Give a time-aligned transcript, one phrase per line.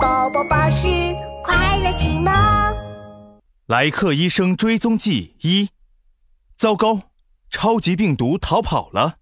[0.00, 0.88] 宝宝巴士
[1.44, 2.32] 快乐启蒙。
[3.66, 5.68] 莱克医生追踪记一：
[6.56, 7.00] 糟糕，
[7.50, 9.14] 超级病毒逃跑了。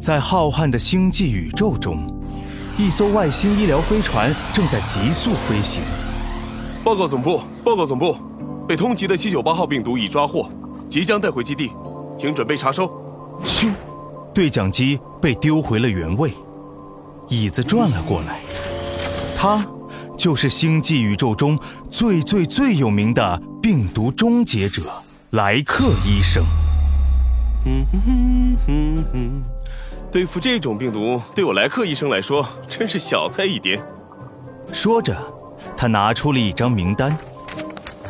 [0.00, 2.06] 在浩瀚的星际宇宙中，
[2.78, 5.82] 一艘外星医疗飞船正在急速飞行。
[6.84, 8.16] 报告总部，报告总部，
[8.68, 10.50] 被通缉的七九八号病毒已抓获，
[10.90, 11.72] 即将带回基地，
[12.18, 12.86] 请准备查收。
[13.42, 13.72] 咻，
[14.34, 16.32] 对讲机被丢回了原位，
[17.28, 18.40] 椅子转了过来。
[19.36, 19.66] 他
[20.16, 21.58] 就是星际宇宙中
[21.90, 24.82] 最最最有名的病毒终结者
[25.30, 26.44] 莱克医生。
[27.64, 29.42] 哼哼哼哼哼，
[30.12, 33.82] 对付这种病毒，对我莱克医生来说真是小菜一碟。
[34.72, 35.16] 说着，
[35.76, 37.16] 他拿出了一张名单。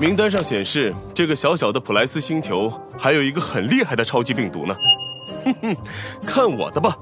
[0.00, 4.76] 名单上显示，这个小小的普莱斯星球还有一个很厉害的超级病毒呢。
[5.44, 5.76] 哼哼，
[6.26, 6.96] 看我的吧！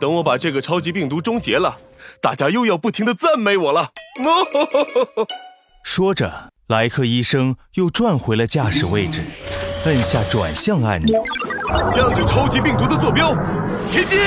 [0.00, 1.78] 等我把这个超级病毒终结了，
[2.20, 3.90] 大家又要不停的赞美我了。
[5.82, 9.22] 说着，莱克医生又转回了驾驶位置，
[9.86, 11.22] 按下转向按钮，
[11.94, 13.34] 向着超级病毒的坐标
[13.86, 14.18] 前进。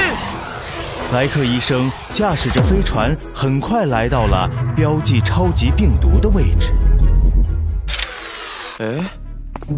[1.13, 6.73] 莱克医生驾驶着飞船，很快来到了标记超级病毒的位置。
[8.79, 9.03] 哎，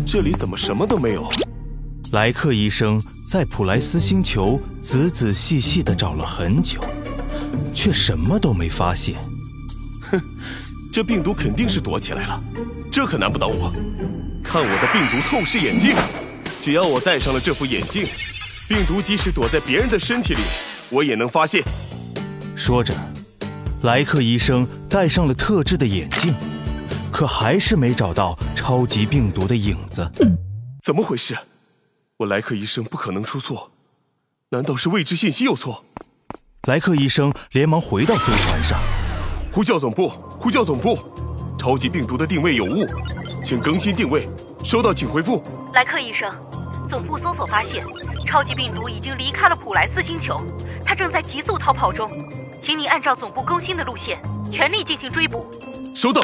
[0.07, 1.29] 这里怎么什么都没有？
[2.11, 6.81] 莱克医生在普莱斯星球仔仔细细的找了很久，
[7.75, 9.17] 却什么都没发现。
[10.09, 10.19] 哼，
[10.91, 12.41] 这病毒肯定是躲起来了，
[12.91, 13.71] 这可难不倒我。
[14.43, 15.93] 看我的病毒透视眼镜，
[16.63, 18.03] 只要我戴上了这副眼镜，
[18.67, 20.39] 病毒即使躲在别人的身体里，
[20.89, 21.63] 我也能发现。
[22.55, 22.95] 说着，
[23.83, 26.33] 莱克医生戴上了特制的眼镜。
[27.11, 30.11] 可还是没找到超级病毒的影子，
[30.81, 31.37] 怎么回事？
[32.19, 33.71] 我莱克医生不可能出错，
[34.49, 35.85] 难道是未知信息有错？
[36.67, 38.77] 莱克医生连忙回到飞船上，
[39.53, 40.99] 呼叫总部，呼叫总部，
[41.57, 42.85] 超级病毒的定位有误，
[43.41, 44.27] 请更新定位。
[44.65, 45.41] 收到，请回复。
[45.73, 46.29] 莱克医生，
[46.89, 47.85] 总部搜索发现，
[48.25, 50.41] 超级病毒已经离开了普莱斯星球，
[50.85, 52.11] 它正在急速逃跑中，
[52.61, 54.21] 请你按照总部更新的路线，
[54.51, 55.49] 全力进行追捕。
[55.95, 56.21] 收到。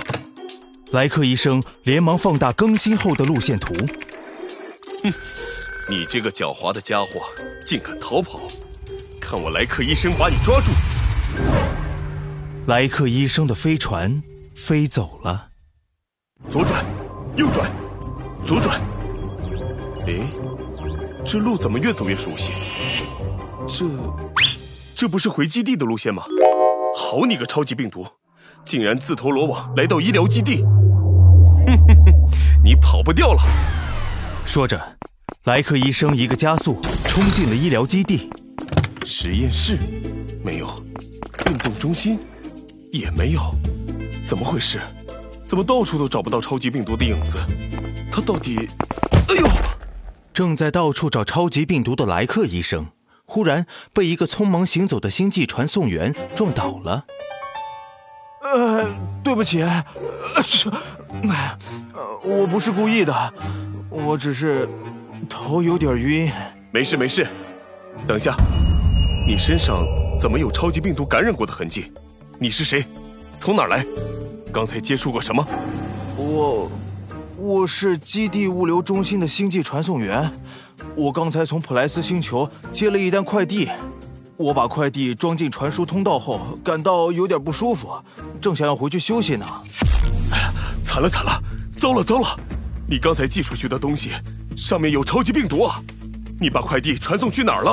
[0.92, 3.74] 莱克医生连忙放大更新后的路线图。
[5.02, 5.14] 哼，
[5.88, 7.22] 你这个狡猾的家伙，
[7.64, 8.40] 竟敢逃跑！
[9.22, 10.72] 看我莱克医生把你抓住！
[12.66, 14.24] 莱克医生的飞船
[14.56, 15.50] 飞走了。
[16.50, 16.84] 左转，
[17.38, 17.70] 右转，
[18.44, 18.82] 左转。
[20.08, 20.14] 哎，
[21.24, 22.52] 这路怎么越走越熟悉？
[23.68, 23.86] 这，
[24.96, 26.24] 这不是回基地的路线吗？
[26.98, 28.08] 好你个超级病毒，
[28.64, 30.64] 竟然自投罗网来到医疗基地！
[31.68, 32.14] 哼哼哼，
[32.64, 33.42] 你跑不掉了！
[34.46, 34.80] 说着，
[35.46, 38.28] 莱克医生一个加速冲进了医疗基地。
[39.06, 39.78] 实验室
[40.44, 40.68] 没有，
[41.48, 42.18] 运动中心
[42.92, 43.40] 也没有，
[44.26, 44.82] 怎么回事？
[45.46, 47.38] 怎么到处都找不到超级病毒的影子？
[48.12, 48.68] 他到底……
[49.30, 49.48] 哎呦！
[50.34, 52.88] 正在到处找超级病毒的莱克医生，
[53.26, 57.06] 忽然被一个匆忙行走的星际传送员撞倒了。
[58.42, 58.84] 呃，
[59.24, 59.86] 对不起，呃，
[62.24, 63.34] 我不是故意的，
[63.92, 64.68] 我只是
[65.28, 66.32] 头有点晕。
[66.72, 67.28] 没事没事，
[68.08, 68.36] 等一下，
[69.28, 69.86] 你身上
[70.20, 71.92] 怎么有超级病毒感染过的痕迹？
[72.38, 72.86] 你是谁？
[73.40, 73.86] 从哪儿来？
[74.52, 75.46] 刚才接触过什么？
[76.18, 76.72] 我，
[77.38, 80.30] 我是基地物流中心的星际传送员，
[80.96, 83.70] 我刚才从普莱斯星球接了一单快递。
[84.38, 87.90] 我把快递装进传输通道后，感到有点不舒服，
[88.42, 89.46] 正想要回去休息呢。
[90.32, 90.54] 哎呀，
[90.84, 91.42] 惨了惨了，
[91.78, 92.38] 糟了糟了！
[92.86, 94.12] 你刚才寄出去的东西
[94.56, 95.82] 上面有超级病毒啊！
[96.40, 97.72] 你把快递传送去哪儿了？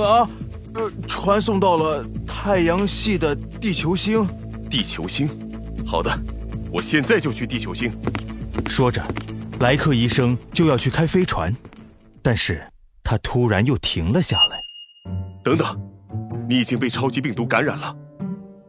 [0.00, 0.28] 啊，
[0.74, 4.26] 呃，传送到了太阳系的地球星。
[4.70, 5.28] 地球星，
[5.86, 6.10] 好的，
[6.72, 7.92] 我现在就去地球星。
[8.66, 9.04] 说着，
[9.60, 11.54] 莱克医生就要去开飞船，
[12.22, 12.62] 但是
[13.02, 15.12] 他突然又停了下来。
[15.44, 15.78] 等等，
[16.48, 17.94] 你已经被超级病毒感染了，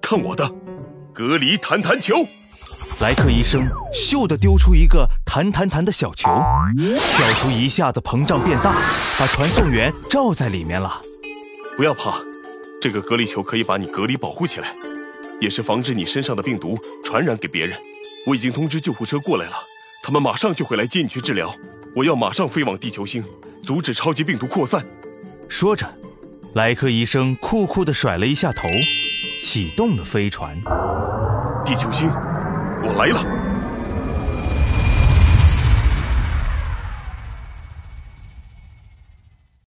[0.02, 0.52] 看我的，
[1.14, 2.16] 隔离弹弹球！
[3.04, 6.30] 莱克医生咻的丢出一个弹弹弹的小球，
[7.06, 8.78] 小球一下子膨胀变大，
[9.20, 11.02] 把传送员罩在里面了。
[11.76, 12.14] 不要怕，
[12.82, 14.74] 这个隔离球可以把你隔离保护起来，
[15.42, 17.78] 也是防止你身上的病毒传染给别人。
[18.26, 19.56] 我已经通知救护车过来了，
[20.02, 21.54] 他们马上就会来接你去治疗。
[21.94, 23.22] 我要马上飞往地球星，
[23.62, 24.82] 阻止超级病毒扩散。
[25.50, 25.86] 说着。
[26.54, 28.62] 莱克医生酷酷地甩了一下头，
[29.38, 30.56] 启动了飞船。
[31.66, 32.10] 地球星，
[32.84, 33.53] 我来了。